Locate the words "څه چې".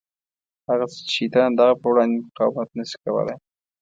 0.91-1.11